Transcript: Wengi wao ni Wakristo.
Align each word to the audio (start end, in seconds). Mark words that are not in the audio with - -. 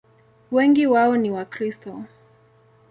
Wengi 0.51 0.87
wao 0.87 1.17
ni 1.17 1.31
Wakristo. 1.31 2.03